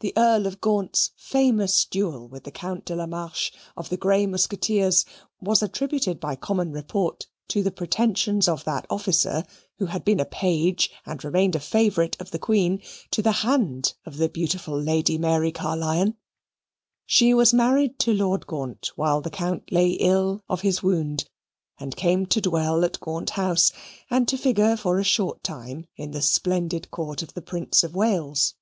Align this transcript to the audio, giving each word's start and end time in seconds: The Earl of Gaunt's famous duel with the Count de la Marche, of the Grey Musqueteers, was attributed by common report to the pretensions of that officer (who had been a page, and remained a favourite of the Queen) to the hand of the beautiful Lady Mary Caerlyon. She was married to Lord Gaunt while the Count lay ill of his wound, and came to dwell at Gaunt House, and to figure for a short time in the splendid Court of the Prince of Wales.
The 0.00 0.12
Earl 0.18 0.46
of 0.46 0.60
Gaunt's 0.60 1.12
famous 1.16 1.86
duel 1.86 2.28
with 2.28 2.44
the 2.44 2.50
Count 2.50 2.84
de 2.84 2.94
la 2.94 3.06
Marche, 3.06 3.50
of 3.74 3.88
the 3.88 3.96
Grey 3.96 4.26
Musqueteers, 4.26 5.06
was 5.40 5.62
attributed 5.62 6.20
by 6.20 6.36
common 6.36 6.70
report 6.72 7.26
to 7.48 7.62
the 7.62 7.70
pretensions 7.70 8.48
of 8.48 8.64
that 8.64 8.86
officer 8.90 9.44
(who 9.78 9.86
had 9.86 10.04
been 10.04 10.20
a 10.20 10.26
page, 10.26 10.90
and 11.06 11.24
remained 11.24 11.56
a 11.56 11.60
favourite 11.60 12.20
of 12.20 12.30
the 12.30 12.38
Queen) 12.38 12.82
to 13.10 13.22
the 13.22 13.32
hand 13.32 13.94
of 14.04 14.18
the 14.18 14.28
beautiful 14.28 14.78
Lady 14.78 15.16
Mary 15.16 15.50
Caerlyon. 15.50 16.14
She 17.06 17.32
was 17.32 17.54
married 17.54 17.98
to 18.00 18.12
Lord 18.12 18.46
Gaunt 18.46 18.90
while 18.94 19.22
the 19.22 19.30
Count 19.30 19.72
lay 19.72 19.92
ill 19.92 20.44
of 20.50 20.60
his 20.60 20.82
wound, 20.82 21.24
and 21.80 21.96
came 21.96 22.26
to 22.26 22.42
dwell 22.42 22.84
at 22.84 23.00
Gaunt 23.00 23.30
House, 23.30 23.72
and 24.10 24.28
to 24.28 24.36
figure 24.36 24.76
for 24.76 24.98
a 24.98 25.04
short 25.04 25.42
time 25.42 25.86
in 25.96 26.10
the 26.10 26.22
splendid 26.22 26.90
Court 26.90 27.22
of 27.22 27.32
the 27.32 27.42
Prince 27.42 27.82
of 27.82 27.94
Wales. 27.96 28.54